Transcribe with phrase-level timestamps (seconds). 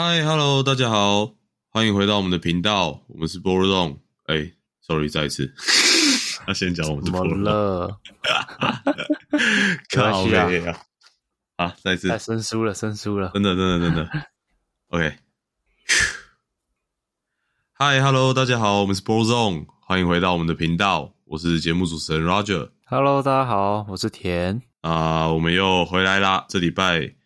[0.00, 1.34] 嗨，Hello，大家好，
[1.70, 4.00] 欢迎回到我们的频道，我们是波若洞。
[4.26, 5.52] 哎，Sorry，再一次，
[6.46, 8.00] 他先讲我们是怎么波若洞，了？
[9.90, 10.78] 靠没关系背啊！
[11.56, 13.32] 啊，再一次，太生疏了，生疏了。
[13.34, 14.08] 真的，真的，真的，
[14.90, 15.16] OK。
[17.72, 22.70] 嗨，Hello，大家好，我们是 Bro Zone，欢迎回到我们的频道，我是节目主持人 Roger。
[22.84, 24.62] Hello，大家好，我是田。
[24.82, 26.46] 啊、我们又回来啦！
[26.48, 27.16] 这礼拜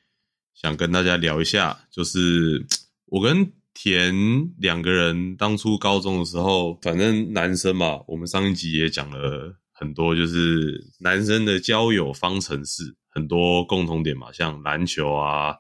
[0.63, 2.65] 想跟大家聊一下，就是
[3.07, 4.15] 我跟田
[4.59, 15.57] 两个人当初高中的时候，反正男生嘛，我们上一集也讲了很多，就是男生的交友方程式，很多共同点嘛，像篮球啊，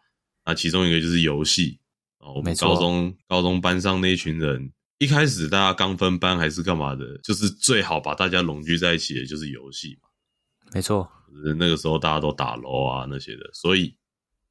[0.46, 1.80] 那其中一个就是游戏。
[2.18, 10.08] 哦，我们高中高中班上那一群人，一开始大家刚分班还是干嘛的，就是最好把大家拢聚在一起的就是游戏嘛。
[10.72, 13.92] 没错，就是那个时候大家都打楼啊那些的，所以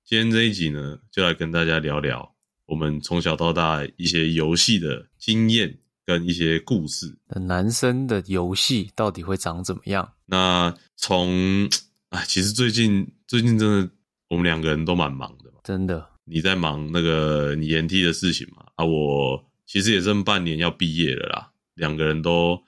[0.04, 7.18] 今天这一集呢，就来跟大家聊聊我们从小到大一些游戏的经验跟一些故事。
[7.28, 10.14] 那男生的游戏到底会长怎么样？
[10.26, 11.70] 那从
[12.10, 13.90] 哎，其实最近最近真的
[14.28, 22.62] 我们两个人都蛮忙的嘛，真的，你在忙那个你研替的事情嘛，啊，我其实也剩半年要毕业了啦，两个人都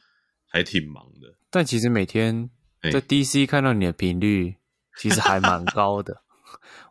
[0.46, 1.36] 还挺忙的。
[1.50, 4.56] 但其实每天哎在 DC 看到你的频率，
[4.98, 6.23] 其实还蛮高的。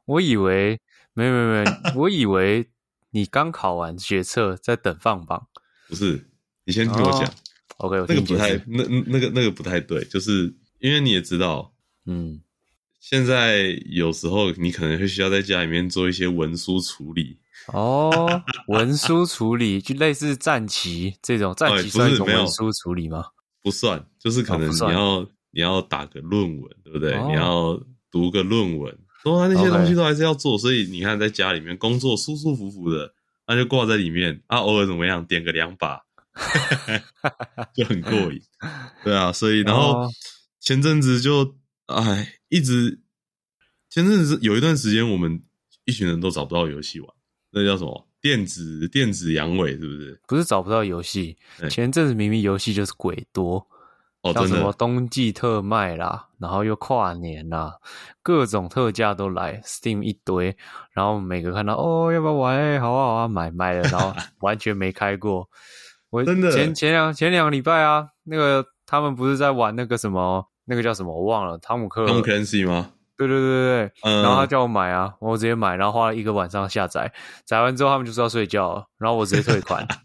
[0.04, 0.80] 我以为
[1.14, 2.68] 没有没有没有， 我以为
[3.10, 5.48] 你刚考完学测，在等放榜。
[5.88, 6.28] 不是，
[6.64, 7.24] 你先听我讲。
[7.24, 7.32] 哦
[7.78, 8.54] OK，我那个不太。
[8.66, 11.72] 那那个那个不太对，就是因为你也知道，
[12.06, 12.40] 嗯，
[13.00, 17.38] 现在有时候你可能会需要在家里面做一些文书处理，
[17.72, 23.24] 哦，文书处理就类似战旗这种，战旗算一种文书处理吗？
[23.62, 27.14] 不算，就是可能你要、你要打个论文，对不对？
[27.14, 33.14] 哦你要读个论文，说他那些东西都还是要做，所以你看在家里面工作舒舒服服的，
[33.46, 36.00] 那就挂在里面啊，偶尔怎么样点个两把，
[37.74, 38.40] 就很过瘾，
[39.04, 40.10] 对啊，所以然后哦
[40.60, 41.56] 前阵子就
[41.86, 43.00] 哎一直
[43.90, 45.42] 前阵子有一段时间我们
[45.84, 47.08] 一群人都找不到游戏玩，
[47.50, 50.20] 那叫什么电子电子阳痿是不是？
[50.26, 51.36] 不是找不到游戏，
[51.68, 53.66] 前阵子明明游戏就是鬼多，
[54.22, 57.76] 哦，像什么冬季特卖啦，然后又跨年啦，
[58.22, 60.56] 各种特价都来，Steam 一堆，
[60.92, 62.56] 然后每个看到哦要不要玩？
[62.56, 65.48] 哎、好啊好啊，买买了，然后 完全没开过。
[66.10, 72.90] 我真的前前两前两个礼拜啊，那个他们不是在玩那个什么，那个叫什么我忘了，汤姆克，Tom Clancy 吗？
[73.16, 77.12] 对对对对对，嗯，然后他叫我买啊，我直接买，然后花了一个晚上下载，
[77.44, 79.86] 载完之后他们就说要睡觉了，然后我直接退款。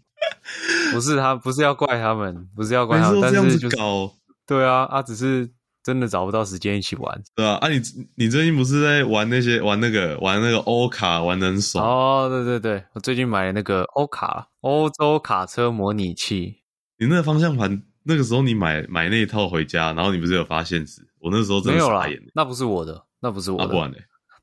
[0.92, 4.12] 不是他，不是要怪他们，不是要怪他们，但是就是子搞，
[4.46, 5.48] 对啊，啊，只是
[5.82, 7.22] 真的找不到时间一起玩。
[7.34, 7.80] 对啊，啊你
[8.16, 11.84] 你最近不是在玩那些玩那个玩那个欧卡玩的很爽？
[11.84, 16.62] 哦，对对对，我最近买了那个欧卡欧洲卡车模拟器，
[16.98, 21.02] 你那个方向盘那个时候你买买那一套回家，然后你不是有发现时？
[21.20, 23.96] 我那时候真没有啦的傻眼，那不是我的，那不是我啊，的，不然呢？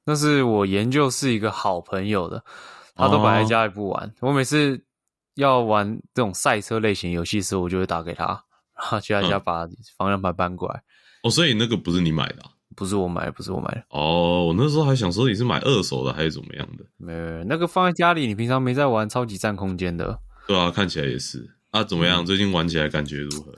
[0.07, 2.43] 那是我研究是一个好朋友的，
[2.95, 4.13] 他都摆在家里不玩。
[4.19, 4.79] 我每次
[5.35, 8.25] 要玩这种赛车类型游戏的时候，我就会打给他，
[8.75, 10.81] 然后去他家嗯把方向盘搬过来。
[11.23, 16.85] 哦，所以那个不是你买的啊、不是我买的，不是我买的，哦，我那时候还想说你是买二手的还是怎么样的？
[16.97, 20.19] 没有没有那个放在家里，你平常没在玩，超级占空间的。
[20.47, 22.23] 对啊，看起来也是啊，怎么样？
[22.23, 23.53] 嗯最近玩起来感觉如何？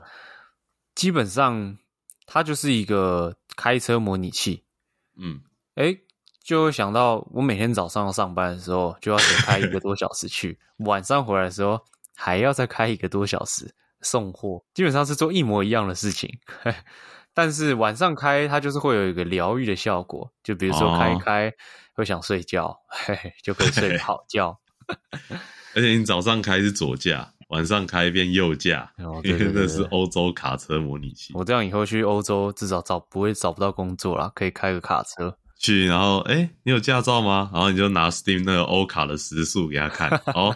[0.96, 1.78] 基本上，
[2.26, 4.64] 它就是一个开车模拟器。
[5.20, 5.42] 嗯，
[5.76, 6.00] 诶，
[6.48, 11.78] 就会想到我每天早上要上班的时候，就要先开一个多小时去，晚上回来的时候
[12.16, 16.40] 还要再开一个多小时送货，基本上是做一模一样的事情。
[17.36, 21.54] 但是晚上开，它就是会有一个疗愈的效果，就比如说开一哦开、
[21.94, 24.58] 会想睡觉，嘿嘿，就可以睡个好觉。
[25.76, 31.34] 而且你早上开是左驾，晚上开变右驾，哦因为对对对那是对欧洲卡车模拟器。
[31.36, 35.38] 我这样以后去欧洲，至少找不会找不到工作啦，可以开个卡车。
[35.60, 37.50] 去，然后哎、诶你有驾照吗？
[37.54, 40.56] 然后你就拿 Steam 那个欧卡的时速给他看，哦，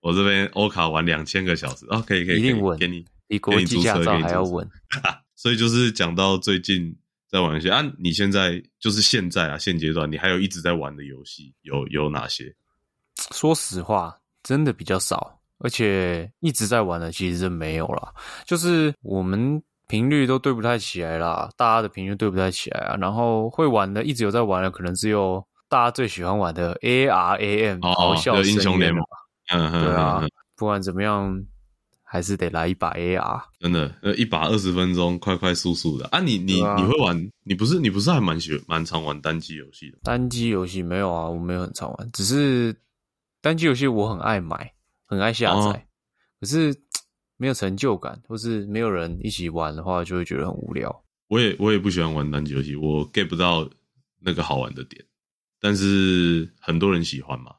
[0.00, 3.04] 我这边 欧卡玩两千个小时，哦，可以可以，一定稳给你。
[3.28, 4.68] 比国际驾照还要稳。
[5.36, 6.94] 所以就是讲到最近
[7.30, 12.54] 在玩游戏啊，你现在就是现在啊，现阶段你还有一直在玩的游戏有有哪些？
[13.32, 18.12] 说实话，真的比较少，而且一直在玩的其实是没有了。
[18.44, 22.96] 就是我们频率都对不太起来啦，大家的频率对不太起来啊。
[23.00, 29.02] 然后会玩的，一直有在玩的，可能只有大家最喜欢玩的 A R A M 哦咆哮就英雄联盟
[29.52, 30.22] 嗯哼对啊
[30.56, 31.44] 不管怎么样，
[32.04, 33.42] 还是得来一把 A R。
[33.58, 36.20] 真的，呃，一把二十分钟，快快速速的啊！
[36.20, 37.30] 你你、啊你会玩？
[37.42, 39.98] 你不是你不是还蛮喜蛮常玩单机游戏的？
[40.04, 42.74] 单机游戏没有啊，我没有很常玩，只是
[43.40, 44.72] 单机游戏我很爱买，
[45.06, 45.84] 很爱下载，
[46.40, 46.72] 可是
[47.40, 50.94] 没有成就感，或是没有人一起玩的话，就会觉得很无聊。
[51.28, 53.66] 我也我也不喜欢玩单机游戏，我 get 不到
[54.20, 55.02] 那个好玩的点，
[55.58, 57.52] 但是很多人喜欢嘛。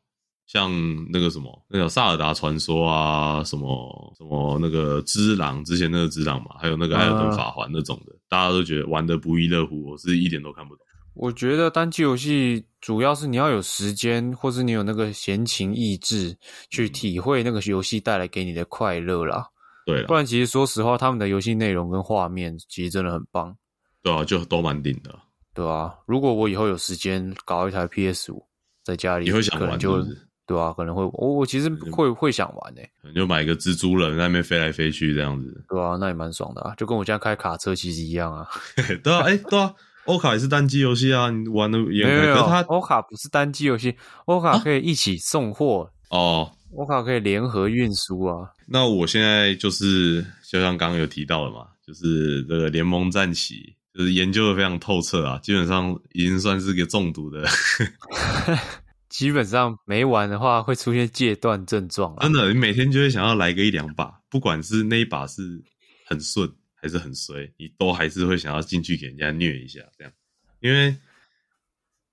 [0.45, 0.69] 像
[1.10, 10.86] 那个什么，那个《萨尔达传说》啊，什么什么那个《之狼》之前那个《之狼》嘛，还有那个《艾尔登法环》那种的，大家都觉得玩的不亦乐乎，我是一点都看不懂。
[11.13, 16.38] 我觉得单机游戏主要是你要有时间，或是你有那个闲情逸致
[16.69, 19.48] 去体会那个游戏带来给你的快乐啦。
[19.86, 23.56] 对，不然其实说实话，他们的游戏内容跟画面其实真的很棒。
[24.04, 25.18] 对啊，就都蛮顶的。
[25.54, 28.45] 对啊，如果我以后有时间搞一台 PS 五
[28.83, 30.06] 在家里，你会想玩就。
[30.48, 35.63] 对啊，可能会我我其实会会想玩诶，就买一个蜘蛛人在那边飞来飞去这样子。
[35.69, 38.45] 对啊，那也蛮爽的啊，就跟我现在开卡车其实一样啊。
[39.01, 39.74] 对啊，哎，对啊，
[40.07, 42.36] 欧卡也是单机游戏啊，你玩的也没有。
[42.48, 43.95] 它欧卡不是单机游戏，
[44.25, 48.50] 欧卡可以一起送货哦，欧卡可以联合运输啊。
[48.66, 57.46] 那我现在就是就像刚刚有提到的嘛，就是这个联盟战旗，就是研究的非常透彻啊，基本上已经算是个中毒的。
[59.10, 65.62] 基本上没玩的话，会出现戒断症状真的，你每天就会想要来个一两把，不管是那一把是
[66.06, 70.14] 很顺还是很衰，你都还是会想要进去给人家虐一下，这样。
[70.62, 70.96] 因为，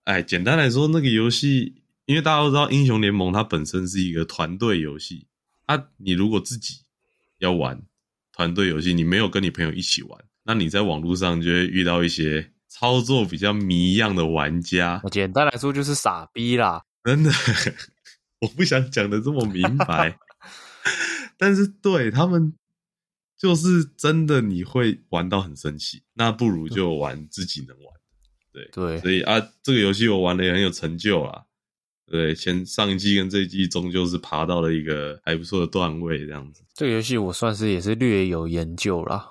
[0.05, 1.73] 哎，简单来说，那个游戏，
[2.09, 5.27] 因为大家都知道，英雄联盟它本身是一个团队游戏，
[5.67, 6.81] 啊，你如果自己
[7.37, 7.83] 要玩
[8.33, 15.03] 团队游戏，你没有跟你朋友一起玩，那你在网络上就会遇到一些操作比较迷样的玩家。
[15.11, 16.83] 简单来说，就是傻逼啦。
[17.05, 17.31] 真的，
[18.41, 20.19] 我不想讲的这么明白，
[21.37, 22.55] 但是对他们
[23.37, 27.87] 就是真的，你会玩到很生气，那不如就玩自己能玩
[28.51, 31.45] 对对，所以啊，这个游戏我玩的也很有成就啦。
[32.11, 36.63] 对，前上一季跟这一季终究是爬到了一个还不错的段位，这样子。
[36.75, 39.27] 这个游戏我算是也是略有研究啦，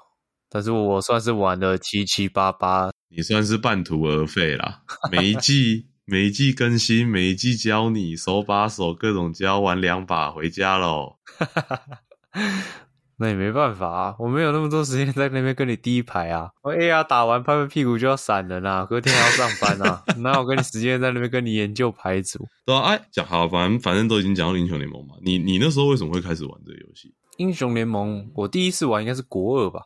[0.49, 4.81] 但是我算是玩的七七八八，你算是半途而废啦，
[5.11, 5.87] 每一季。
[6.09, 11.17] 每一季更新，每一季教你手把手各种教，玩两把回家喽。
[13.19, 16.51] 那也没办法啊，我没有那么多时间 在那边跟你第一排啊。
[16.61, 22.47] 我 A R 打完拍拍屁股就要闪人啊，隔天还要上班啊，哪有跟你时间在那边跟你研究牌组？
[22.65, 25.15] 对啊，哎，讲好，反正反正都已经讲到英雄联盟嘛。
[25.23, 27.13] 你你那时候为什么会开始玩这个游戏？
[27.37, 29.81] 英雄联盟，我第一次玩应该是国二吧。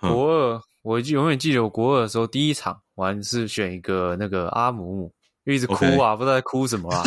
[0.00, 5.12] 国二，我永远记得我国二的时候第一场玩是选一个那个阿姆姆。
[5.44, 7.02] 一直哭啊，不知道在哭什么啊。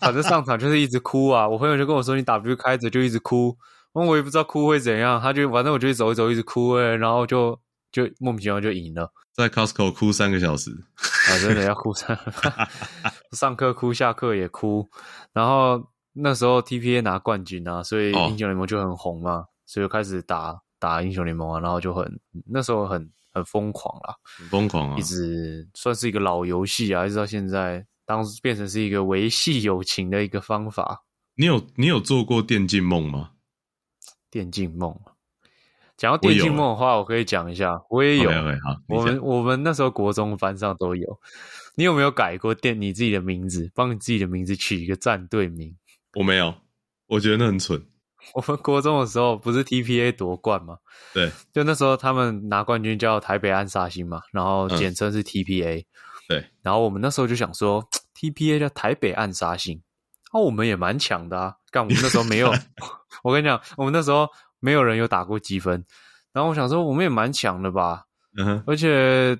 [0.00, 1.48] 反正上场就是一直哭啊。
[1.48, 3.56] 我朋友就跟我说：“你 W 开着就一直哭。”
[3.92, 5.20] 我我也不知道哭会怎样。
[5.20, 7.58] 他就反正我就走一走，一直哭哎，然后就
[7.90, 9.12] 就莫名其妙就赢了。
[9.32, 10.70] 在 Costco 哭三个小时
[11.30, 12.18] 啊，真的要哭三。
[13.32, 14.88] 上课哭，下课也哭。
[15.32, 23.10] 然后那时候 TPA 拿冠军啊，所以英雄联盟就很红嘛，所以就开始打打英雄联盟啊，然后就很那时候很。
[23.30, 24.98] 很疯狂啦，很疯狂啊！
[24.98, 31.04] 一直算是一个老游戏啊，一直到现在，当时变成是一个维系友情的一个方法。
[31.36, 33.32] 你有你有做过电竞梦吗？
[34.30, 34.98] 电竞梦，
[35.96, 38.30] 讲到电竞梦的话，我可以讲一下，我也有。
[38.88, 41.20] 我们我们那时候国中班上都有。
[41.74, 45.76] 你有没有改过电你自己的名字，帮你自己的名字取一个战队名？
[46.18, 46.54] 我没有，
[47.06, 47.86] 我觉得那很蠢。
[48.34, 50.78] 我们国中的时候不是 TPA 夺冠吗？
[51.14, 55.84] 对，就那时候他们拿冠军叫台北暗杀星嘛，然后简称是 TPA。
[56.28, 59.80] 对，然后我们那时候就想说 TPA 叫台北暗杀星，
[60.32, 61.54] 哦，我们也蛮强的啊。
[61.70, 62.52] 干我们那时候没有，
[63.22, 64.28] 我跟你讲，我们那时候
[64.60, 65.84] 没有人有打过积分。
[66.32, 68.04] 然后我想说我们也蛮强的吧，
[68.38, 69.36] 嗯，而且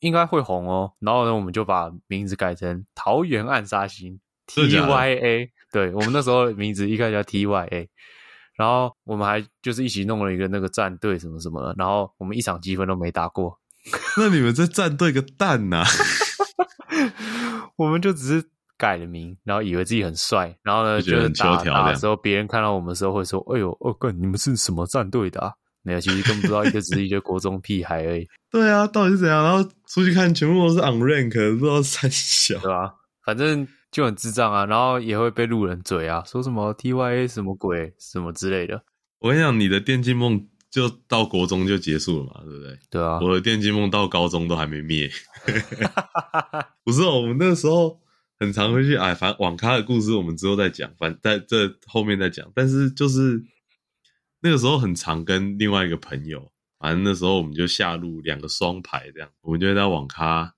[0.00, 0.92] 应该会红哦。
[1.00, 5.50] 然后呢，我们就把名字改成桃园暗杀星 TYA。
[5.72, 7.88] 对我们那时候名字一开始叫 TYA，
[8.56, 13.58] 然后我们还就是一起弄了一个那个战队什么什么的，然后我们一场积分都没打过。
[14.16, 15.82] 那你们这战队个蛋呐！
[17.76, 18.50] 我们就只是
[18.82, 25.52] 改了名，然后以为自己很帅，然后呢就是打打的时候，别人看到我们的时候会说：“哎呦，哦哥，你们是什么战队的？”啊？”
[25.84, 28.26] 没有，其实根本不知道，一个只是一个国中屁孩而已。
[28.50, 29.44] 对啊，到底是怎样？
[29.44, 32.94] 然后出去看，全部都是 on rank，不知道三小，对吧？
[33.24, 33.68] 反正。
[33.92, 38.82] 就很智障啊，然后也会被路人嘴啊，说什么 T Y A 什么鬼什么之类的。
[39.18, 42.78] 我跟你讲，你的电竞梦就到国中就结束了嘛，对不对？
[42.88, 45.10] 对啊，我的电竞梦到高中都还没灭。
[46.84, 48.00] 不是，我们那时候
[48.42, 52.50] 很常会去哎，反正网咖的故事我们之后再讲，反在这后面再讲。
[52.54, 53.40] 但是就是
[54.40, 60.54] 那个时候很常跟另外一个朋友，反正那时候我们就下路两个双排这样，我们就在网咖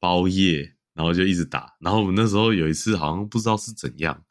[0.00, 0.72] 包夜。
[0.94, 4.24] 然后就一直打，然后我们那时候有一次好像不知道是怎样，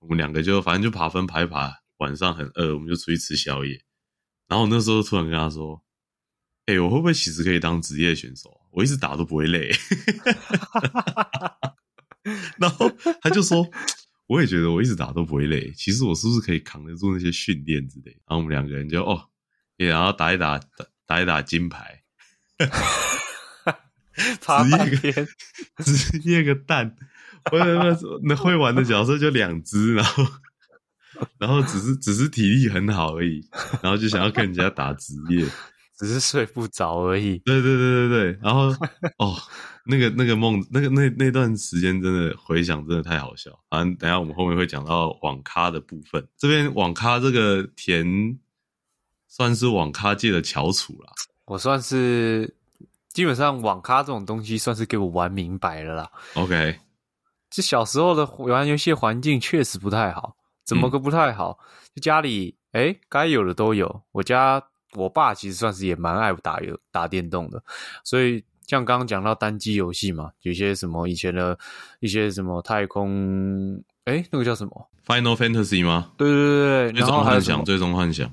[0.00, 3.82] 我们两个就反正就爬分爬一爬，晚上很饿，我们就出去吃宵夜。
[4.46, 5.82] 然后我那时候突然跟他说
[6.68, 8.50] ：“哎、我会不会其实可以当职业选手？
[8.72, 9.72] 我一直打都不会累。”
[12.58, 12.90] 然后
[13.20, 13.68] 他就说
[14.26, 19.28] ：“我也觉得我一直打都不会累，其实我是不是可以扛得住那些训练之类？”然后我们两个人就哦，
[19.76, 20.66] 也然后打一打打
[21.06, 22.02] 打一打金牌，
[24.40, 25.12] 爬半天，
[25.84, 26.96] 职业个蛋！
[27.52, 30.26] 我那那那会玩的角色就两只，然后
[31.38, 33.46] 然后只是只是体力很好而已，
[33.82, 35.46] 然后就想要跟人家打职业。
[35.96, 37.38] 只是睡不着而已。
[37.44, 38.62] 对对对对对，然后
[39.18, 39.40] 哦，
[39.86, 43.50] 那个那个梦，那个那那段时间真的回想真的太好笑。
[43.68, 48.38] 反正等一下我们后面会讲到网咖的部分，这边网咖这个田
[49.28, 51.12] 算是网咖界的翘楚啦。
[51.44, 52.54] 我算是
[53.12, 56.10] 基本上网咖这种东西，算是给我玩明白了啦。
[56.34, 56.78] OK，
[57.50, 61.58] 这小时候的玩游戏环境确实不太好，怎么个不太好？
[61.94, 64.02] 就家里哎，该有的都有。
[64.12, 64.62] 我家
[64.94, 67.62] 我爸其实算是也蛮爱打游打电动的，
[68.02, 71.58] 所以像刚刚讲到单机游戏嘛，有些什么以前的
[72.00, 76.12] 一些什么太空，哎，那个叫什么？Final Fantasy 吗？
[76.16, 77.64] 对对对对，最终幻想？
[77.64, 78.30] 最终幻想。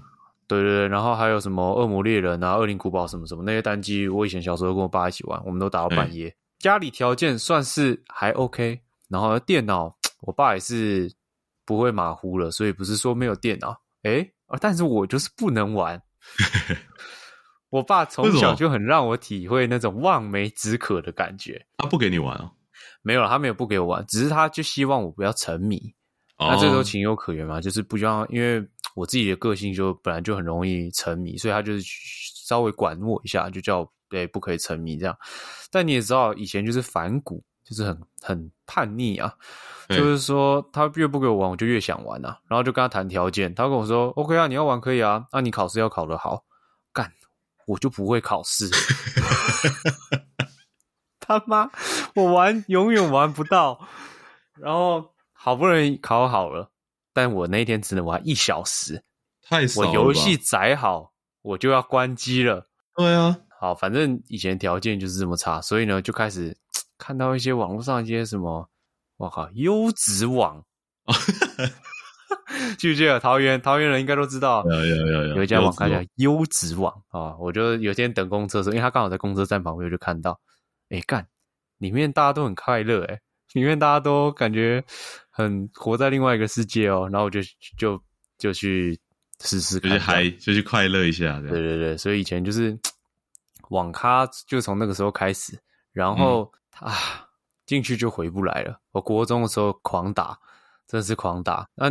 [0.48, 6.36] 对对对，然后还有什么恶魔猎人啊、恶灵古堡什么什么那些单机，我以前小时候跟我爸一起玩，我们都打到半夜。
[6.60, 11.12] 家里条件算是还 OK，然后电脑我爸也是
[11.66, 16.02] 不会马虎了，所以不是说没有电脑，诶，啊但是我就是不能玩。
[17.72, 21.66] 我爸从小就很让我体会那种望梅止渴的感觉。
[21.78, 22.52] 他不给你玩哦。
[23.02, 25.78] 没有了，他没有不给我玩，只是他就希望我不要沉迷。
[26.38, 28.64] 哦那这时候情有可原嘛，就是不希望，因为
[28.96, 31.82] 我自己的个性就本来就很容易沉迷，所以他就是
[32.48, 35.16] 稍微管我一下，就叫对不可以沉迷这样。
[35.72, 39.34] 但你也知道，以前就是反骨，就是很很叛逆啊，
[39.90, 46.42] 就是说他越不给我玩，我就越想玩啊，然后就跟他谈条件，他跟我说 OK 啊，你要玩可以啊，那、你考试要考得好，干
[47.68, 48.70] 我就不会考试。
[51.20, 51.70] 他妈，
[52.16, 53.88] 我玩永远玩不到，
[54.60, 56.70] 然后好不容易考好了，
[57.14, 59.02] 但我那天只能玩一小时，
[59.42, 62.68] 太少了我游戏载好，我就要关机了。
[62.96, 66.58] 对啊，好，反正以前条件就是这么差，所以呢，就开始
[66.98, 68.70] 看到一些网络上一些什么，
[69.16, 70.62] 我靠，优质网，
[72.78, 73.62] 记不记得桃园？
[73.62, 80.40] 桃园人应该都知道，有有有有有一家网咖叫有优质网啊，我就有一天等公车的时候，因为他刚好在公车站旁边，我就看到，
[80.90, 81.26] 哎干，
[81.78, 83.20] 里面大家都很快乐，哎，
[83.54, 84.84] 里面大家都感觉
[85.30, 87.40] 很活在另外一个世界哦，然后我就
[87.78, 88.02] 就
[88.38, 89.00] 就去
[89.42, 91.40] 试试看，就去嗨，就去快乐一下。
[91.42, 92.78] 对对对，所以以前就是
[93.70, 95.58] 网咖，就从那个时候开始，
[95.92, 96.94] 然后、啊
[97.68, 98.78] 进去就回不来了。
[98.92, 100.38] 我国中的时候狂打，
[100.88, 101.66] 真的是狂打。
[101.74, 101.90] 那、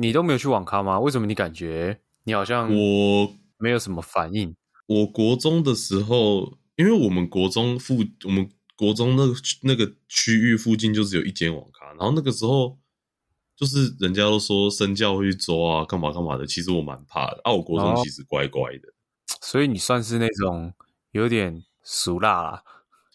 [0.00, 1.00] 你都没有去网咖吗？
[1.00, 4.54] 为什么你感觉你好像我没有什么反应？
[4.86, 12.78] 我国中的时候，因为我们国中附我们国中那个那个区域附近就只有一间网咖，然后那个时候
[13.56, 17.40] 就是人家都说身教会去抓啊，干嘛干嘛的，其实我蛮怕的。
[17.42, 18.88] 啊，我国中哦其实乖乖的，
[19.42, 20.72] 所以你算是那种
[21.10, 22.62] 有点俗辣啦。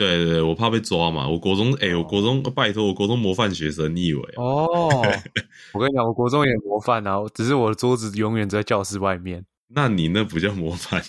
[0.06, 1.28] 对对对，我怕被抓嘛。
[1.28, 4.44] 我国中，哎、我国中拜托，我国中模范学生，你以为啊？
[4.44, 4.90] 哦，
[5.74, 9.46] 我跟你讲，我国中也模范啊，只是我的桌子永远在教室外面。
[9.76, 11.04] 那你那不叫模范，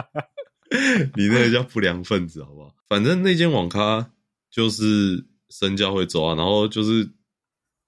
[1.16, 2.72] 你那个叫不良分子，好不好？
[2.88, 4.10] 反正那间网咖
[4.50, 7.10] 就是身教会抓，然后就是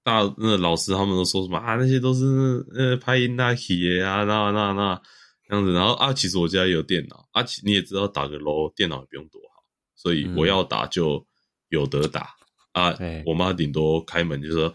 [0.03, 5.01] 大那老师他们都说什么啊，那些都是呃拍音那起啊，那那那
[5.47, 5.71] 这样子。
[5.73, 9.52] 然后啊，其实我家也有电脑啊，其你也知道打个 low 电脑也不用多好，
[9.95, 11.25] 所以我要打就
[11.69, 12.29] 有得打、
[12.71, 12.97] 啊。
[13.25, 14.73] 我妈顶多开门就说。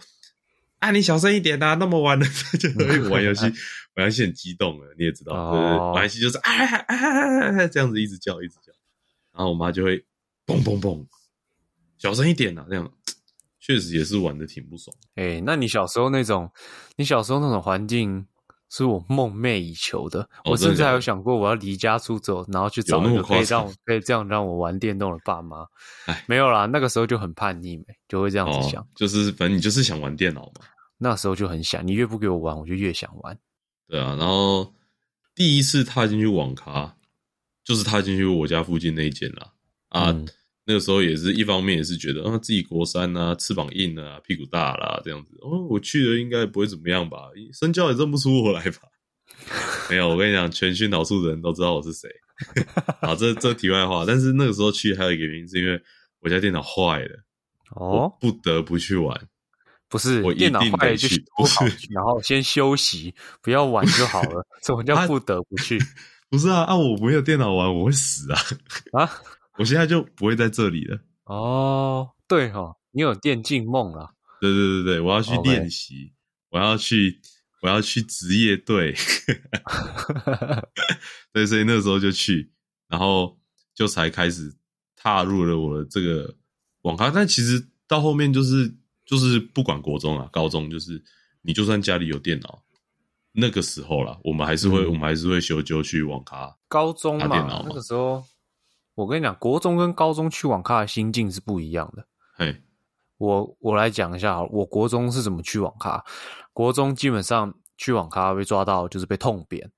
[0.81, 1.75] 啊，你小声一点啊！
[1.75, 2.25] 那么晚了，
[2.57, 2.71] 就
[3.11, 3.43] 玩游戏，
[3.97, 8.73] 玩游戏很激动了，你也知道，哦对对对玩游戏就是啊啊啊啊这样子一直叫，一直叫，
[9.33, 9.99] 然后我妈就会
[10.47, 11.05] 嘣嘣嘣，
[11.99, 12.89] 小声一点啊，这样
[13.59, 14.97] 确实也是玩的挺不爽。
[15.17, 16.49] 哎、那你小时候那种，
[16.95, 18.25] 你小时候那种环境，
[18.71, 20.23] 是我梦寐以求的。
[20.45, 25.67] 哦我甚至还有想过，我要离家出走，然后去找一个可以让我可以这样让我玩电动的爸妈
[26.07, 26.25] 哎。
[26.27, 28.83] 没有啦，那个时候就很叛逆，没就会这样子想。
[28.83, 30.67] 哦，就是反正你就是想玩电脑嘛，
[30.99, 33.39] 那时候就很想，你越不给我玩，我就越想玩。
[33.89, 34.15] 对啊。
[34.19, 34.75] 然后
[35.35, 36.95] 第一次踏进去网咖，
[37.65, 39.53] 就是踏进去我家附近那一间啦。
[39.89, 40.27] 啊，嗯
[40.69, 45.31] 那个时候也是一方面也是觉得啊自己国三啊，翅膀硬啊，屁股大啦，这样子。
[45.41, 47.31] 哦，我去了应该不会怎么样吧？
[47.59, 48.81] 身教也认不出我来吧？
[49.89, 52.11] 没有，我跟你讲，全训导处的人都知道我是谁。
[53.01, 54.05] 好，这这题外话。
[54.07, 55.81] 但是那个时候去还有一个原因，是因为
[56.21, 57.25] 我家电脑坏了，
[57.75, 59.19] 哦，不得不去玩。
[59.89, 64.47] 不是我一电脑坏了就去不是，然后先休息，不要玩就好了。
[64.63, 65.79] 什么叫不得不去
[66.29, 66.77] 不是啊啊！
[66.77, 68.39] 我没有电脑玩，我会死啊！
[68.93, 69.11] 啊？
[69.59, 70.99] 我现在就不会在这里了。
[71.25, 74.11] 哦，对哈、你有电竞梦啊？
[74.41, 76.13] 对对对对，我要去练习，
[76.51, 77.21] 我要去，
[77.63, 78.95] 我要去职业队。
[81.33, 82.53] 对，所以那时候就去，
[82.89, 83.39] 然后
[83.75, 84.55] 就才开始
[84.97, 86.37] 踏入了我的这个
[86.83, 87.11] 网咖。
[87.11, 88.73] 但其实到后面就是
[89.05, 91.03] 就是不管国中啊、高中，就是
[91.43, 92.63] 你就算家里有电脑，
[93.33, 96.57] 那个时候啦，我们还是会、嗯我们还是会修就去网咖。
[96.69, 97.27] 高中嘛
[97.67, 98.25] 那个时候，
[98.99, 102.05] 我跟你讲，国中跟高中去网咖的心境是不一样的。
[102.37, 102.61] 嘿，
[103.17, 106.05] 我我来讲一下好了，我国中是怎么去网咖。
[106.53, 109.71] 国中基本上去网咖被抓到就是被痛扁，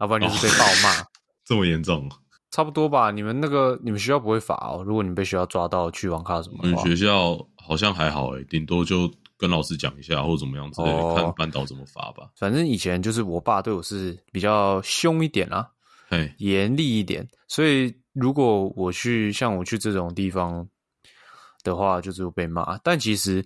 [0.00, 1.06] 要不然就是被暴骂，
[1.44, 2.08] 这么严重？
[2.50, 3.10] 差不多吧。
[3.10, 12.30] 你们那个你们学校不会罚哦，如果你被学校抓到去网咖什么的话，我们学校好像还好诶，顶多就跟老师讲一下或怎么样之类的，哦看班导怎么罚吧。
[12.38, 15.68] 反正以前就是我爸对我是比较凶一点啊，
[16.08, 20.66] 嘿，严厉一点，所以如果我去像我去这种地方
[21.64, 22.78] 的话，就是被骂。
[22.84, 23.44] 但其实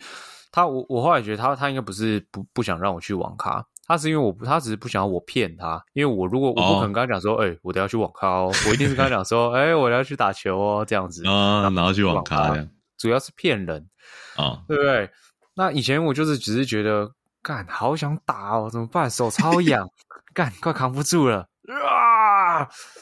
[0.51, 12.55] 他我我后来觉得他他应该不是不不想让我去网咖，他是因为我不他只是不想要我骗他，因为我如果我不可能跟他讲说，哎、我都要去网咖哦，我一定是跟他讲说，哎、我等下去打球哦，这样子，啊，然后去网咖
[12.97, 13.89] 主要是骗人，
[14.37, 15.11] 啊，对不对？
[15.57, 17.11] 那以前我就是只是觉得，
[17.43, 19.11] 干好想打哦，怎么办？
[19.11, 19.89] 手超痒，
[20.33, 21.47] 干快扛不住了
[21.87, 22.59] 啊！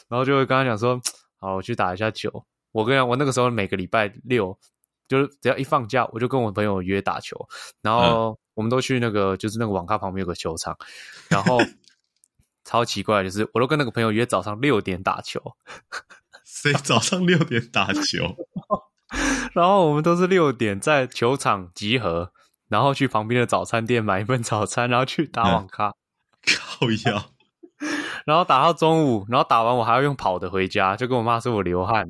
[0.09, 0.99] 然后就会跟他讲说，
[1.43, 2.45] 好，我去打一下球。
[2.71, 4.57] 我跟你讲，我那个时候每个礼拜六，
[5.09, 7.37] 就是只要一放假，我就跟我朋友约打球，
[7.81, 10.77] 然后我们都去那个就是那个网咖旁边有个球场，
[11.27, 11.59] 然后
[12.63, 15.39] 超奇怪，就是我都跟那个朋友约早上六点打球，
[16.45, 18.37] 谁早上六点打球？
[19.53, 22.31] 然后我们都是六点在球场集合，
[22.69, 25.93] 然后去旁边的早餐店买一份早餐，然后去打网咖，
[26.41, 27.32] 靠腰
[28.25, 32.07] 然后打到中午，然后打完我还要用跑的回家，就跟我妈说我流汗。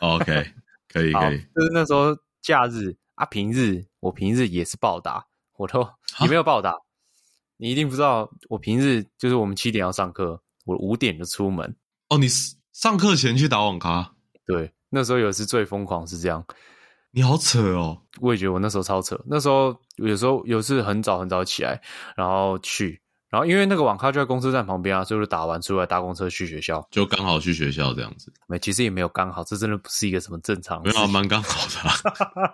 [0.00, 0.52] ，OK，
[0.92, 5.88] 可以，可以，就是那时候假日啊，平日我平日也是暴打，我都
[6.20, 6.74] 你没有暴打。
[7.56, 11.76] 你一定不知道，我平日就是我们七点要上课，我五点就出门。
[12.08, 12.26] 哦，你
[12.72, 14.12] 上课前去打网咖，
[14.44, 16.44] 对，那时候有一次最疯狂是这样，
[17.12, 18.02] 你好扯哦。
[18.20, 19.18] 我也觉得我那时候超扯。
[19.26, 21.80] 那时候有时候有次很早很早起来，
[22.16, 23.00] 然后去，
[23.34, 26.86] 然后因为那个网咖就在公车站旁边啊，所以就打完出来搭公车去学校。
[26.88, 30.80] 就刚好去学校这样子，没，其实也没有刚好，这真的不是一个什么正常。
[30.84, 32.52] 没有啊蛮刚好的啊。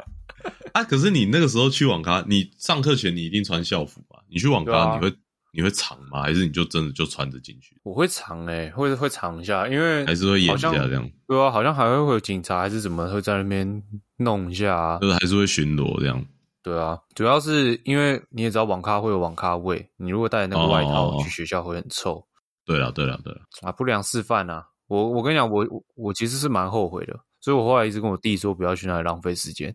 [0.73, 4.21] 啊，可是你那个时候去网咖，你上课前你一定穿校服吧？
[4.31, 5.15] 你去网咖你会
[5.53, 6.23] 你会藏吗？
[6.23, 7.77] 还是你就真的就穿着进去？
[7.83, 11.11] 我会藏诶、会会藏一下，因为还是会演一下这样？
[11.29, 13.83] 对啊，好像还会会有警察还是怎么会在那边
[14.17, 14.99] 弄一下啊？
[14.99, 16.25] 就是还是会巡逻这样？
[16.63, 22.23] 对啊，主要是因为你也知道网咖会有网咖味，你如果带那个外套哦去学校会很臭
[22.67, 24.67] 对了对了对了，啊，不良示范啊！
[24.87, 29.75] 我我跟你讲，我我我其实是蛮后悔的，所以我后来一直跟我弟说不要去那里浪费时间。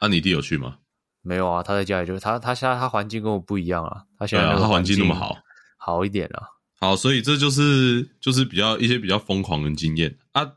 [0.00, 0.76] 啊，你弟有去吗？
[1.22, 5.36] 没有啊，他在家里就他他现在他环境跟我不一样啊，他现在他环境那么好，
[5.76, 6.46] 好一点啊。
[6.80, 10.52] 好，所以这就是就是比较一些比较疯狂的经验啊。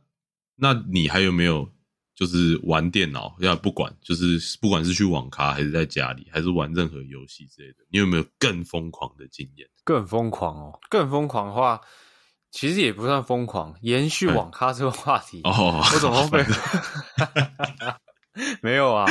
[0.56, 1.68] 那你还有没有
[2.22, 3.36] 就是玩电脑？
[3.40, 9.68] 要不管就是不管是去网咖还是在家里，还是玩任何游戏之类的，你有没有更疯狂的经验？
[9.84, 11.82] 更疯狂哦，更疯狂的话，
[12.52, 13.74] 其实也不算疯狂。
[13.82, 16.50] 延续嗯网咖这个话题，哦，我怎么会被？
[18.62, 19.08] 没有啊，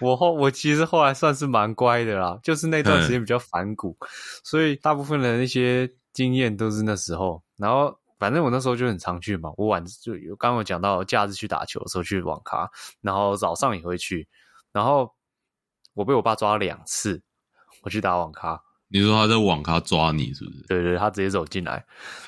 [0.00, 3.98] 我后我其实后来算是蛮乖的啦，就是那段时间比较反骨，
[4.44, 7.42] 所以大部分的那些经验都是那时候。
[7.56, 14.28] 然后反正我那时候就很常去嘛，我晚就有刚刚有讲到假日去打球的时候去网咖，然后早上也会去，
[14.70, 15.12] 然后
[15.92, 17.20] 我被我爸抓了两次，
[17.82, 18.62] 我去打网咖。
[18.86, 20.62] 你说他在网咖抓你是不是？
[20.68, 21.84] 对对，他直接走进来。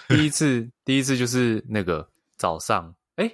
[0.09, 3.33] 第一次，第一次就是那个早上，哎，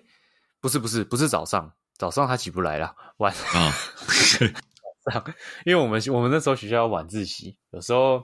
[0.61, 3.73] 不是不是不是早上，早上他起不来了，晚啊，
[5.11, 5.25] 上，
[5.65, 8.23] 因为我们我们那时候学校要晚自习，有时候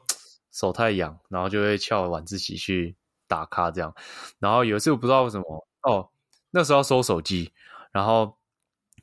[0.53, 2.95] 手太痒，然后就会翘晚自习去
[3.27, 3.95] 打卡这样。
[4.39, 6.09] 然后有一次我不知道为什么，哦，
[6.51, 7.53] 那时候要收手机，
[7.93, 8.37] 然后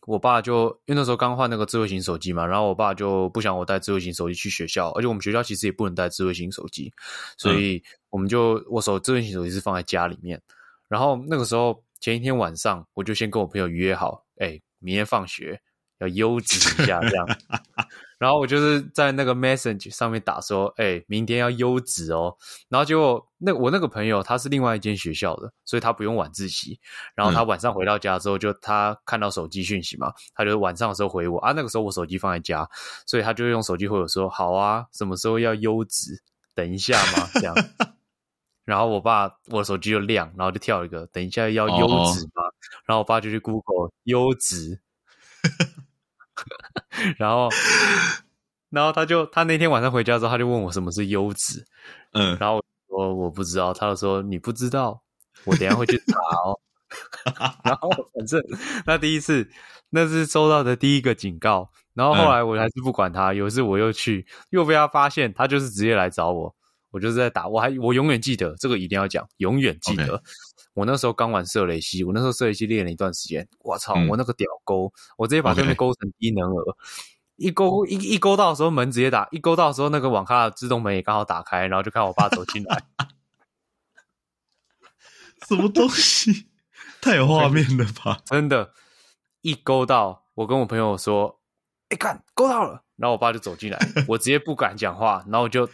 [0.05, 6.91] 我爸就因为那时候刚换那个智慧型手机嘛，然后我爸就不想我带智慧型手机去学校，而且我们学校其实也不能带智慧型手机，
[7.37, 10.41] 所以我们就我手智慧型手机是放在家里面。
[10.89, 15.61] 然后那个时候前一天晚上，我就先跟我朋友约好，哎，明天放学
[15.99, 17.25] 要优质一下这样。
[18.23, 22.33] 然后我就是在那个 message 上面打说，哎、明天要优质哦。
[22.69, 26.79] 然后结果那我那个朋友他是另外一间学校的，所以他不用晚自习。
[27.15, 31.51] 然后他晚上回到家之后，就他看到手机讯息嘛，他就晚上的时候回我啊。
[31.51, 32.65] 那个时候我手机放在家，
[33.05, 36.23] 所以他就用手机回我说，好啊，什么时候要优质？
[36.55, 37.53] 等一下嘛，这样。
[38.63, 42.43] 然后我爸我的手机就亮，然后就跳一个，等一下要优质吗？
[42.85, 44.79] 然后我爸就去 Google 优质，
[47.17, 47.49] 然后
[48.69, 51.65] 然后他就他那天晚上回家之后，他就问我什么是优质，
[52.13, 52.63] 嗯，然后我
[53.05, 55.01] 说我不知道，他就说你不知道，
[55.45, 56.59] 我等一下会去查哦。
[57.63, 58.39] 然后反正
[58.85, 59.49] 那第一次
[59.89, 66.55] 那是收到的第一个警告，然后后来我还是不管他，有一次我又去又被他发现，他就是直接来找我，
[66.91, 70.21] 我就是在打，我还我永远记得这个一定要讲，永远记得。
[70.73, 76.77] 我那时候刚玩射雷系，我那时候射雷系练了一段时间，我操，嗯我那个屌勾，我直接把对面勾成低能儿。
[77.35, 82.83] 一勾一一勾到的时候门直接打，一勾到的时候那个网咖的自动门也刚好打开，然后就看我爸走进来，
[85.47, 86.47] 什么东西？
[87.01, 88.21] 太有画面了吧？
[88.25, 88.71] 真的，
[89.41, 91.41] 一勾到，我跟我朋友说
[91.89, 95.67] ：“哎、看勾到了。”然后我爸就走进来，我直接不敢讲话，然后我就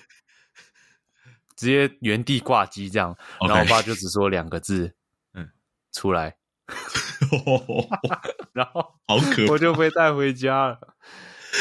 [1.59, 4.89] 直接原地挂机这样，然后我爸就只说两个字
[5.35, 5.45] ：“嗯
[5.91, 6.33] 出来。
[8.53, 9.45] ”然后好可！
[9.51, 10.79] 我就被带回家了。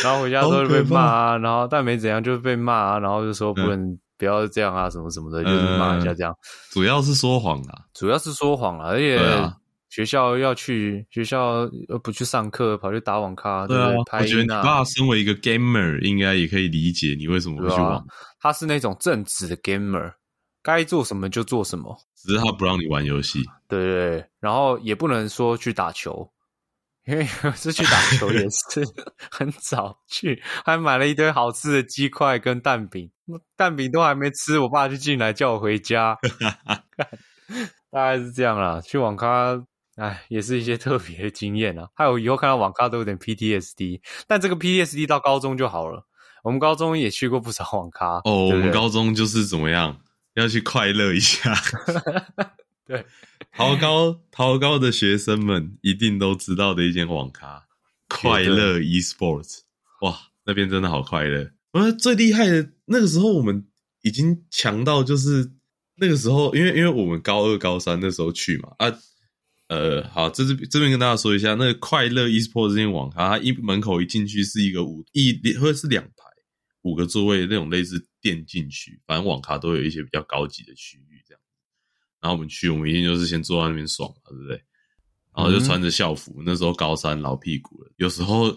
[0.04, 6.32] 然后回家之后就被骂啊，然后但没怎样，就被骂啊，然后就说不能、不要这样啊，什么什么的，就是骂一下这样。
[6.70, 7.82] 主要是说谎啊。
[7.92, 9.56] 主要是说谎了，而且啊
[9.88, 18.04] 学校要去学校又不去上课，跑去打网咖，对啊我觉得你音啊，爸身为一个 gamer，应该也可以理解你为什么会去玩，，
[18.40, 20.12] 他是那种正直的 gamer，
[20.62, 23.42] 该做什么就做什么，只是他不让你玩游戏。
[23.68, 26.30] 对对对，然后也不能说去打球。
[27.06, 28.84] 因为有一次去打球也是
[29.30, 33.10] 很早去，还买了一堆好吃的鸡块跟蛋饼，
[33.56, 36.18] 蛋饼都还没吃，我爸就进来叫我回家。
[36.94, 37.08] 干
[37.90, 38.78] 大概是这样啦。
[38.82, 39.54] 去网咖，
[39.98, 41.88] 哎，也是一些特别的经验啊。
[41.92, 46.06] 还有以后看到网咖都有点 PTSD，但这个 PTSD 到高中就好了。
[46.44, 50.00] 我们高中也去过不少网咖哦，我们高中就是怎么样，
[50.34, 51.52] 要去快乐一下。
[52.86, 53.04] 对
[53.52, 57.64] 桃高桃高的学生们一定都知道的一间网咖，
[58.08, 59.62] 快乐 eSports，
[60.02, 61.50] 哇，那边真的好快乐。
[61.72, 63.66] 我觉得最厉害的那个时候，我们
[64.02, 65.50] 已经强到就是
[65.96, 68.96] 那个时候，因为因为我们高二高三那时候去嘛啊。
[69.68, 76.24] 呃，好，这是这边跟大家说一下，那个快乐 eSports 这间网咖，它一门口一进去是一个五一或者是两排
[76.82, 81.40] 五个座位那种类似电竞区，反正网咖都有一些比较高级的区域这样。
[82.20, 84.56] 然后我们去，我们一定就是先坐在那边爽嘛，对不对？
[85.36, 88.50] 然后就穿着校服，那时候高三老屁股了，有时候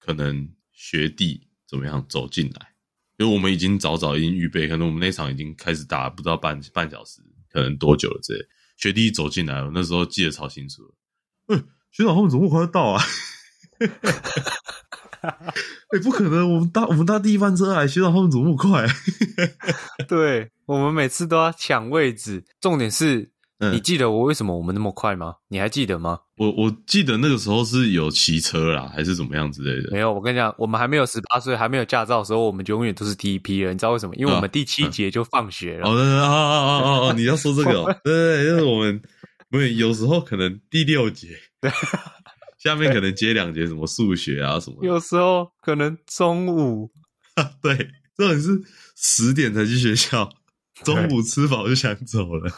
[0.00, 2.74] 可能学弟怎么样走进来，
[3.16, 8.44] 因为我们已经早早已经预备，可能我们那场已经开始打，不知道半半小时，可能多久了之类。
[8.78, 10.94] 学弟一走进来，我那时候记得超清楚
[11.90, 13.02] 学长他们怎么快到啊？
[15.20, 16.54] 哎、不可能！
[16.54, 18.86] 我们搭我们搭第一班车来，学长他们怎么那么快、
[20.06, 22.44] 对，我们每次都要抢位置。
[22.60, 25.34] 重点是，嗯你记得我为什么我们那么快吗？
[25.48, 26.20] 你还记得吗？
[26.36, 29.90] 我我记得那个时候是有骑车啦，还是怎么样之类的。
[29.90, 33.74] 没有，我跟你讲，我们还没有十八岁，还没有驾照的时候，我们就永远都是第一批人。
[33.74, 34.14] 你知道为什么？
[34.14, 35.88] 因为我们第七节就放学了。
[35.88, 37.12] 哦，对对啊啊啊啊啊！
[37.14, 39.02] 你要说这个、哦，对对对，就是我们
[39.50, 41.28] 不是有时候可能第六节，
[41.60, 41.68] 对，
[42.62, 46.88] 下面可能接两节什么数学啊什么的，有时候可能中午，
[47.60, 47.76] 对，
[48.16, 48.62] 这种是
[48.94, 50.28] 十点才去学校，
[50.84, 52.52] 中午吃饱就想走了，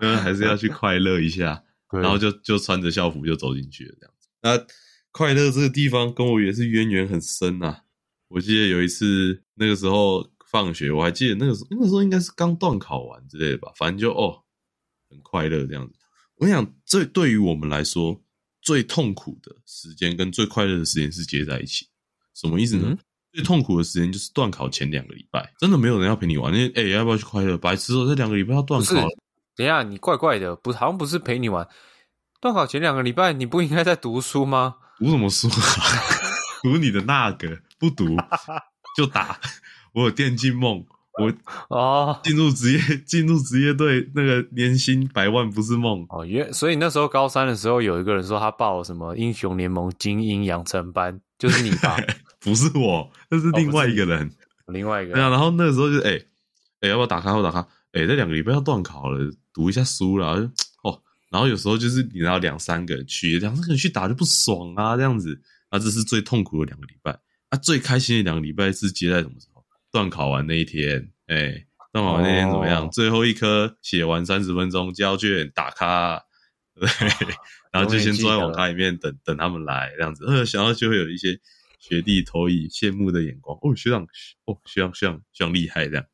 [0.00, 4.28] 因 为还是要去快乐一下， 然后就就穿着校服就走进去了这样子。
[4.42, 4.66] 那
[5.10, 7.80] 快乐这个地方跟我也是渊源很深呐、
[8.28, 14.42] 我记得有一次那个时候放学，我还记得那个时候那个时候应该是刚断考完之类的吧，反正就哦
[15.10, 15.94] 很快乐这样子。
[16.36, 18.22] 我讲，这对于我们来说
[18.62, 21.86] 最痛苦的时间跟最快乐的时间是接在一起。
[22.34, 22.88] 什么意思呢？
[22.90, 22.98] 嗯
[23.30, 26.52] 最痛苦的时间就是断考前两个礼拜，真的没有人要陪你玩。
[26.52, 27.58] 因为哎、要不要去快乐？
[27.58, 29.08] 白痴哦，这两个礼拜要断考了。
[29.58, 31.66] 等一下，你怪怪的，不，好像不是陪你玩。
[32.40, 34.76] 断考前两个礼拜，你不应该在读书吗？
[34.98, 35.52] 读什么书啊？
[36.62, 38.06] 读你的那个，不读
[38.96, 39.36] 就打。
[39.94, 40.86] 我有电竞梦，
[41.18, 41.32] 我
[41.76, 46.06] 哦进入职业进入职业队，那个年薪百万不是梦。
[46.10, 51.96] 哦，原所以那时候高三的时候，有一个人说他报了什么英雄联盟精英养成班，就是你吧？
[52.38, 54.30] 不是我，那是另外一个人。
[54.68, 56.20] 另外一个对啊，然后那个时候就哎
[56.82, 57.30] 哎、要不要打卡？
[57.30, 57.68] 要不要打卡？
[57.92, 59.18] 哎、这两个礼拜要断考了，
[59.58, 60.36] 读一下书啦。
[60.36, 60.42] 就
[60.88, 65.40] 哦，然后有时候就是你知道两三个人去，两三个人去打就不爽啊，这样子。
[65.70, 67.10] 啊，这是最痛苦的两个礼拜。
[67.48, 69.64] 啊，最开心的两个礼拜是接在什么时候？
[69.90, 72.86] 段考完那一天，哎，段考完那天怎么样？
[72.86, 76.22] 哦最后一科写完三十分钟，交卷打卡，
[76.78, 76.88] 对，
[77.72, 81.38] 然后就先坐在网咖里面等等他们来，这样子，呃，想到就会有一些
[81.78, 84.06] 学弟投以羡慕的眼光，哦，学长，
[84.46, 86.04] 哦，学长，学长，学长厉害这样。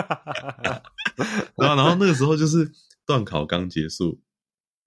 [1.56, 2.70] 然后，然后那个时候就是
[3.06, 4.20] 段考刚结束，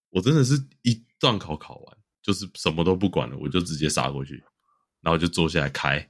[0.10, 4.44] 我真的是一段考考完，就是什么都不管了，我就直接杀过去，
[5.02, 6.10] 然后就坐下来开，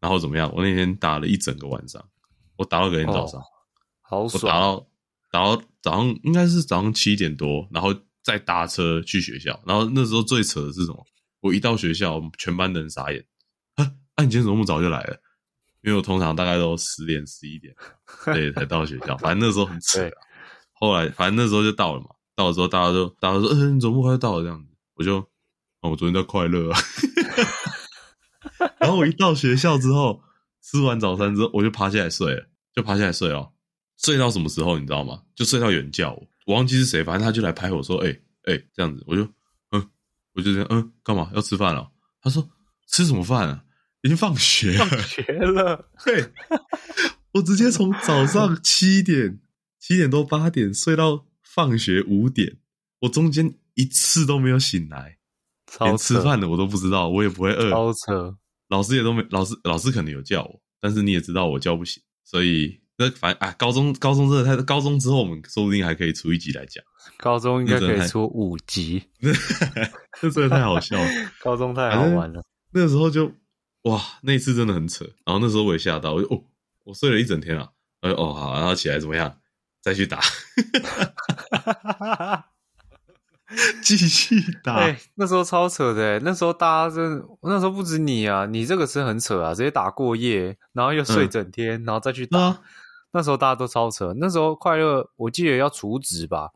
[0.00, 0.52] 然后怎么样？
[0.54, 2.02] 我那天打了一整个晚上，
[2.56, 3.40] 我打到隔天早上，
[4.02, 4.42] 好爽！
[4.42, 4.86] 打到
[5.30, 9.60] 打到早上应该是早上七点多，然后再搭车去学校。
[9.66, 11.04] 然后那时候最扯的是什么？
[11.40, 13.24] 我一到学校，我们全班的人傻眼，
[13.74, 15.20] 啊，啊，你今天怎么那么早就来了？
[15.86, 17.72] 因为我通常大概都十点十一点，
[18.26, 19.16] 对，才到学校。
[19.18, 20.14] 反正那时候很扯、对啊。
[20.72, 24.68] 后来反正那时候就到了嘛，到了之后大家就大家都说，嗯、你怎么那么快就到了这样子？
[24.96, 25.18] 我就，
[25.80, 26.78] 哦，我昨天在快乐啊。
[28.80, 30.20] 然后我一到学校之后，
[30.60, 33.52] 吃完早餐之后，我就趴下来睡了，就趴下来睡哦。
[33.96, 35.22] 睡到什么时候你知道吗？
[35.36, 38.10] 就睡到有人叫我，我忘记是谁，反正他就来拍我说：“哎、
[38.44, 39.22] 哎、这样子。”我就
[39.70, 39.88] 嗯，
[40.34, 41.88] 我就这样嗯，干嘛要吃饭了？
[42.20, 42.46] 他说
[42.90, 43.62] ：“吃什么饭啊？
[44.02, 46.32] 已经放学了。”学了， 对，
[47.32, 49.40] 我直接从早上七点、
[49.78, 52.58] 七点多、八点睡到放学五点，
[53.00, 55.18] 我中间一次都没有醒来，
[55.80, 57.70] 连吃，饭的我都不知道，我也不会饿。
[57.70, 58.36] 超扯。
[58.68, 66.82] 老师也都没，老师老师可能有叫我，但是你也知道我叫不醒，所以那反正啊，高中高中真的太，高中之后我们说不定还可以出一集来讲，
[67.18, 69.04] 高中应该可以出五集，
[70.20, 71.08] 这真的太好笑了。
[71.40, 72.42] 高中太好玩了。
[72.72, 73.30] 那个时候就
[73.90, 75.04] 哇，那一次真的很扯。
[75.24, 76.42] 然后那时候我也吓到，我就哦，
[76.84, 77.70] 我睡了一整天啊。
[78.02, 79.38] 呃哦好，然后起来怎么样？
[79.80, 80.20] 再去打，
[83.82, 84.74] 继续打。
[84.74, 92.38] 哎、那时候超扯的欸，那时候大家真的，那时候不止你啊，你这个是很扯啊，直接打过夜，然后又睡嗯整天，然后再去打。
[92.38, 92.60] 啊，
[93.12, 96.50] 那时候大家都超扯，那时候快乐，我记得要除值吧，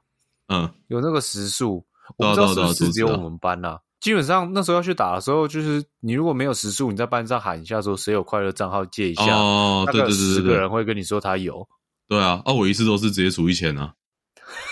[0.49, 3.81] 嗯，有那个时数，我知道是不对啊对啊储值啊是只有我们班啊。
[4.01, 11.69] 基本上那时候要去打的时候，就是你如果没有时数，你在班上喊一下说谁有快乐账号借一下，哦，对对对对个人会跟你说他有。
[12.09, 13.93] 对啊，啊，我一次都是直接除一千啊，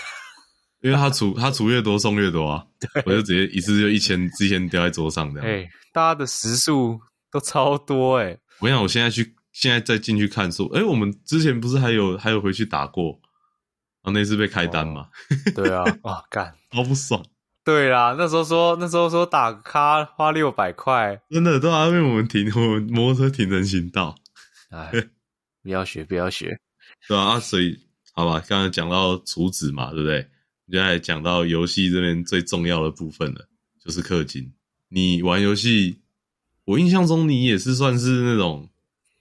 [0.81, 2.65] 因为他除他除越多送越多啊，
[3.05, 5.47] 我就直接一次就一千一千掉在桌上这样。
[5.47, 6.99] 哎、大家的时数
[7.31, 13.11] 都超多哎、我想我现在去现在再进去看说，哎，我们之前不是还有还有回去打过，
[14.01, 15.07] 然后那次被开单嘛，
[15.55, 16.53] 对啊， 啊干。
[16.71, 17.23] 好不爽，
[17.63, 24.15] 对啦，那时候说那时候说打卡花六百块，真的都要被我们停我们摩托车停人行道，
[24.69, 24.91] 哎，
[25.61, 26.59] 不要学不要学。
[27.07, 27.39] 对吧、啊？
[27.39, 27.79] 所以
[28.13, 30.27] 好吧，刚才讲到储值嘛，对不对？
[30.71, 33.47] 现在讲到游戏这边最重要的部分了，
[33.83, 34.51] 就是氪金。
[34.89, 36.01] 你玩游戏，
[36.65, 38.69] 我印象中你也是算是那种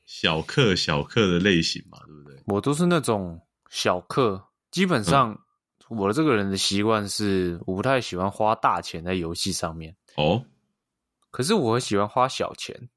[0.04, 2.42] 小氪小氪的类型嘛，对不对？
[2.46, 5.38] 我都是那种小氪，基本上
[5.88, 10.44] 我的这个人的习惯是，我不太喜欢花大钱在游戏上面，哦，
[11.30, 12.88] 可是我很喜欢花小钱。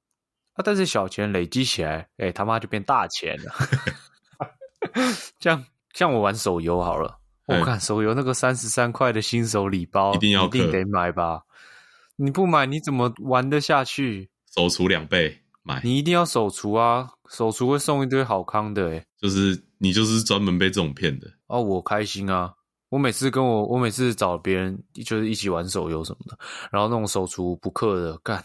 [0.53, 3.53] 啊，但是小钱累积起来，哎、他妈就变大钱了。
[5.39, 11.43] 像像我玩手游好了，我嗯看手游那个三十三块的新手礼包，一定要氪一定得买吧？
[12.17, 14.29] 你不买你怎么玩得下去？
[14.53, 21.31] 手除两倍买，你一定要手厨啊，手厨会送一堆好康的诶、就是你就是专门被这种骗的。
[21.47, 22.55] 哦，我开心啊！
[22.91, 26.37] 我每次跟我我每次找别人就是一起玩手游什么的，
[26.69, 28.43] 然后那种手厨不氪的干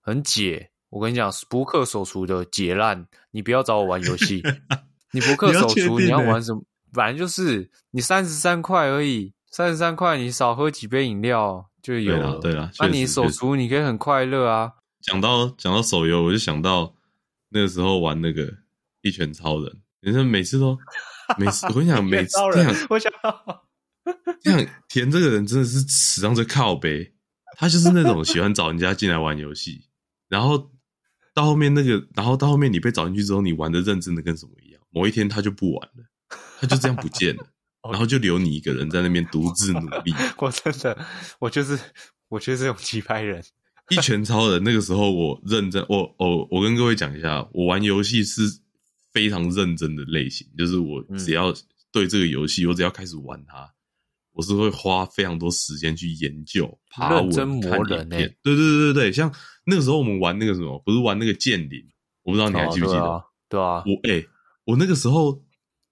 [0.00, 0.70] 很解。
[0.88, 4.42] 我跟你讲，不氪手厨的解烂，你不要找我玩游戏。
[5.12, 6.62] 你不氪手厨，你要玩什么？
[6.94, 12.38] 反正就是你三十三块而已，三十三块你少喝几杯饮料就有了。
[12.38, 14.72] 对啦那你手厨你可以很快乐啊。
[15.02, 16.94] 讲到讲到手游，我就想到
[17.50, 18.50] 那个时候玩那个
[19.02, 20.78] 一拳超人，你说每次都
[21.36, 22.38] 每次，我跟你讲， 每次
[22.88, 23.62] 我想到
[24.42, 27.14] 这样田这个人真的是史上最靠背，
[27.56, 29.88] 他就是那种喜欢找人家进来玩游戏，
[30.28, 30.70] 然后
[31.32, 36.04] 到后面那个，然后到后面你被找进去之后，你玩的认真的跟什么一样，某一天他就不玩了，
[36.60, 37.46] 他就这样不见了，
[37.90, 40.14] 然后就留你一个人在那边独自努力。
[40.38, 41.06] 我真的，
[41.38, 41.78] 我就是
[42.28, 43.42] 我就是这种鸡拍人。
[43.90, 48.40] 一拳超人那个时候我认真，我我我跟各位讲一下，我玩游戏是
[49.12, 51.52] 非常认真的类型，就是我嗯只要
[51.92, 53.73] 对这个游戏，我只要开始玩它，
[54.34, 58.36] 我是会花非常多时间去研究、爬文、认真磨看影片。
[58.42, 59.32] 对对对对对，像
[59.64, 61.82] 那个时候我们玩那个什么，不是玩那个剑灵，
[62.22, 63.00] 我不知道你还记不记得？
[63.00, 64.26] 哦对啊，对啊，我哎、
[64.64, 65.40] 我那个时候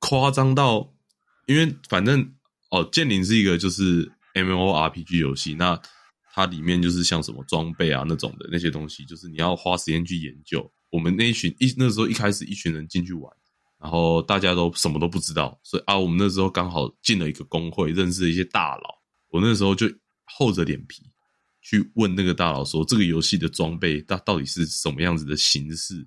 [0.00, 0.92] 夸张到，
[1.46, 2.34] 因为反正
[2.70, 5.80] 哦，剑灵是一个就是 M O R P G 游戏，那
[6.34, 10.68] 它里面就是像什么装备啊那种的那些东西，就是你要花时间去研究。
[10.90, 13.32] 我们那一群一那时候一开始一群人进去玩，
[13.82, 19.02] 然后大家都什么都不知道，所以啊，我们那时候刚好进了一个工会，认识了一些大佬。
[19.28, 19.90] 我那时候就
[20.24, 21.02] 厚着脸皮
[21.60, 26.06] 去问那个大佬说，这个游戏的装备到到底是什么样子的形式，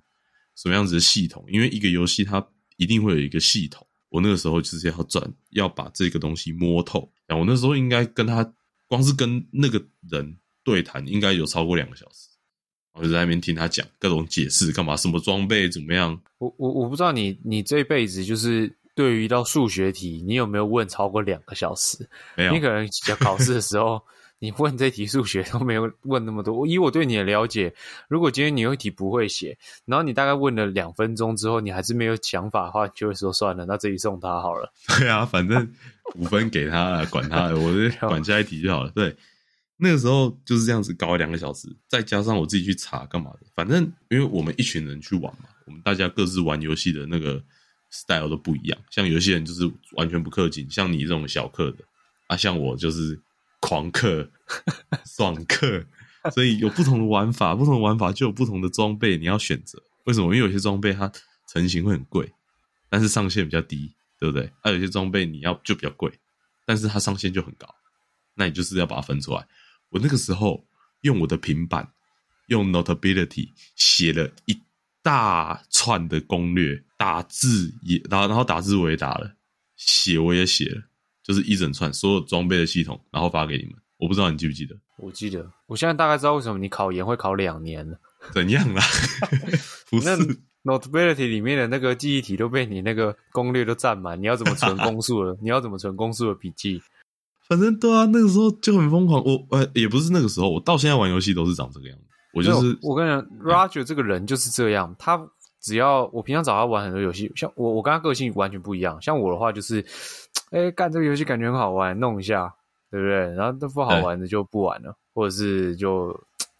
[0.56, 1.44] 什么样子的系统？
[1.48, 2.42] 因为一个游戏它
[2.78, 3.86] 一定会有一个系统。
[4.08, 7.12] 我那个时候就是要转，要把这个东西摸透。
[7.26, 8.54] 然后我那时候应该跟他
[8.86, 12.30] 光是跟那个人对谈，应该有超过两个小时。
[12.96, 14.96] 我就在那边听他讲各种解释，干嘛？
[14.96, 16.18] 什么装备怎么样？
[16.38, 22.08] 我我我不知道你你这辈子就是对于一道数学题，你有没有问超过两个小时？
[22.36, 24.00] 没有你可能在考试的时候，
[24.38, 26.66] 你问这题数学都没有问那么多。
[26.66, 27.72] 以我对你的了解，
[28.08, 34.72] 如果今天你有一题不会写，然后你大概问了两分钟之后，你还是没有想法的话，就会说算了，那这里送他好了。
[34.98, 35.66] 对啊，反正
[36.14, 38.90] 五分给他了，管他的，我就 管下一题就好了。
[38.94, 39.14] 对，
[39.78, 47.42] 那个时候就是这样子搞了两个小时，再加上我自己去查干嘛的，反正因为我们一群人去玩嘛，我们大家各自玩游戏的那个
[47.90, 48.78] style 都不一样。
[48.90, 51.84] 像有些人就是完全不氪金，像你这种小氪的
[52.28, 53.20] 啊，像我就是
[53.60, 54.28] 狂氪、
[55.04, 55.84] 爽氪，
[56.32, 59.82] 所以有不同的玩法，不同的玩法就有不同的装备，你要选择。
[60.04, 60.34] 为什么？
[60.34, 61.12] 因为有些装备它
[61.52, 62.32] 成型会很贵，
[62.88, 64.50] 但是上限比较低，对不对？
[64.62, 66.10] 还、有些装备你要就比较贵，
[66.64, 67.68] 但是它上限就很高，
[68.34, 69.46] 那你就是要把它分出来。
[69.90, 70.66] 我那个时候
[71.02, 71.88] 用我的平板，
[72.48, 74.58] 用 Notability 写了一
[75.02, 79.32] 大串的攻略，打字也，然后然后打字我也打了，
[79.76, 80.82] 写我也写了，
[81.22, 83.74] 就是一整串所有装备的系统，然后发给你们。
[83.98, 84.76] 我不知道你记不记得？
[84.98, 87.98] 我记得，我现在大概知道为什么你考研会考两年了。
[88.34, 88.82] 怎样啦？
[89.88, 95.36] 不那是 Notability 里面的那个记忆体都被你那个攻略都占满，你要怎么存攻速了？
[95.40, 96.82] 你要怎么存攻速的笔记？
[97.48, 99.22] 反正对啊，那个时候就很疯狂。
[99.24, 102.04] 我呃，也不是那个时候，我到现在玩游戏都是长这个样子。
[102.32, 105.18] 我就是我跟你讲，Roger 这个人就是这样，他
[105.62, 109.00] 只要我平常找他玩很多游戏，像我我跟他个性完全不一样。
[109.00, 109.84] 像我的话就是，
[110.50, 112.52] 哎，干这个游戏感觉很好玩，弄一下，
[112.90, 113.32] 对不对？
[113.34, 116.14] 然后都不好玩的就不玩了，或者是就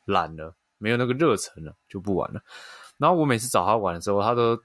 [0.07, 2.40] 懒了，没有那个热忱了，就不玩了。
[2.96, 4.59] 然后我每次找他玩的时候，他都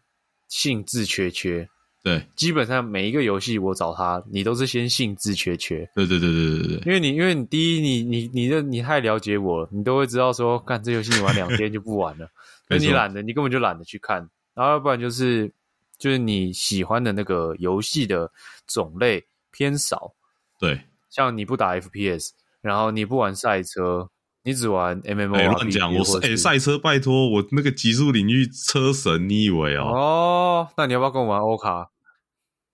[0.48, 1.68] 兴致缺缺。
[2.04, 2.26] 对。
[2.36, 6.78] 基本上每一个游戏我找他，你都是先兴致缺缺，对对对对对对。
[6.78, 12.28] 对，因为你因为你第一你你你的你太了解我了，你都会知道说，干这游戏你玩两天就不玩了，
[12.70, 14.18] 那你懒得，你根本就懒得去看，
[14.54, 15.52] 然后要不然就是
[15.98, 18.32] 就是你喜欢的那个游戏的
[18.68, 20.14] 种类偏少，
[20.60, 20.80] 对。
[21.10, 22.30] 像你不打 FPS，
[22.62, 24.10] 然后你不玩赛车，
[24.44, 25.94] 你只玩 MMO，哎，乱讲！
[25.94, 29.84] 我是哎，赛车，拜托我那个极速领域车神，你以为哦？
[29.84, 31.90] 哦，那你要不要跟我玩欧卡？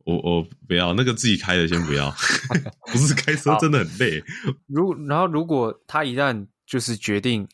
[0.06, 2.10] 我我不要那个自己开的，先不要。
[2.92, 4.24] 不是开车真的很累。
[4.68, 7.46] 如然后如果他一旦就是决定，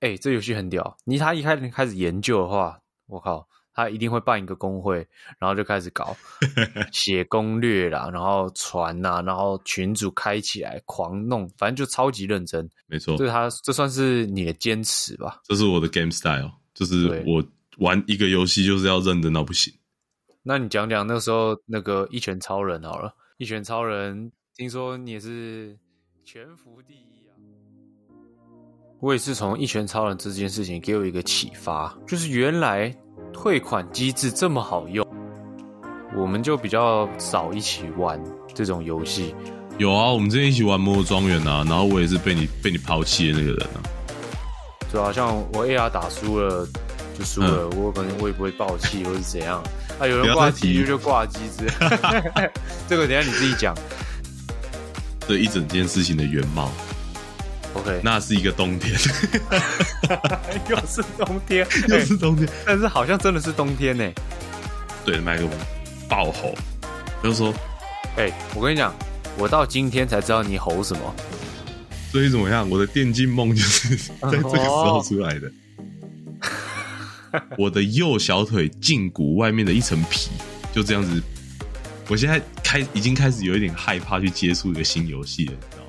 [0.00, 5.06] 哎、这游戏很屌，你他一开始开始研究的话，我靠，他一定会办一个工会，
[5.38, 6.16] 然后就开始搞
[6.90, 12.66] 写攻略啦，然后传呐、然后群主开起来狂弄，反正就超级认真。
[12.86, 15.42] 没错，这他这算是你的坚持吧？
[15.44, 17.44] 这是我的 game style，就是我
[17.76, 19.70] 玩一个游戏就是要认真到不行。
[20.42, 25.76] 那你讲讲那时候那个一拳超人好了，一拳超人，听说你也是
[26.24, 27.36] 全服第一啊。
[29.00, 32.96] 我也是从一拳超人这件事情给我一个启发，就是原来
[33.36, 35.06] 退款机制这么好用，
[36.16, 38.18] 我们就比较少一起玩
[38.54, 39.34] 这种游戏。
[39.76, 43.78] 有啊，我们之前一起玩《魔兽庄园》啊，然后我也是被你被你抛弃的那个人啊。
[44.90, 46.66] 就好像我 AR 打输了
[47.16, 49.62] 就输了，我可能我也不会爆气或是怎样。
[50.00, 52.52] 啊，有人挂机就挂机之类的
[52.88, 53.76] 这个等一下你自己讲。
[55.28, 56.70] 这一整件事情的原貌，
[57.76, 58.92] OK，那是一个冬天，
[60.68, 62.48] 又是冬天， 又是冬天。
[62.64, 64.10] 但是好像真的是冬天呢。
[65.04, 65.50] 对，麦克风
[66.08, 66.54] 爆吼，
[67.22, 67.52] 就是说，
[68.16, 68.94] 哎、我跟你讲，
[69.36, 71.14] 我到今天才知道你吼什么。
[72.10, 72.68] 所以怎么样？
[72.70, 75.52] 我的电竞梦就是 在这个时候出来的。
[77.58, 80.30] 我的右小腿胫骨外面的一层皮
[80.72, 81.22] 就这样子，
[82.08, 85.85] 我现在开已经开始有一点害怕去接触一个新游戏了，你知道吗？